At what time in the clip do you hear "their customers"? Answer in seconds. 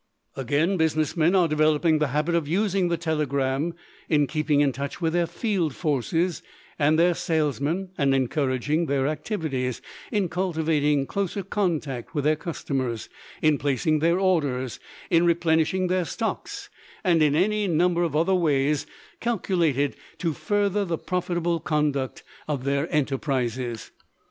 12.23-13.09